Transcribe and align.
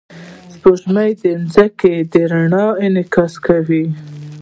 سپوږمۍ 0.53 1.11
د 1.21 1.23
ځمکې 1.53 1.93
د 2.11 2.13
رڼا 2.31 2.65
انعکاس 2.85 3.33
کوي 3.45 3.85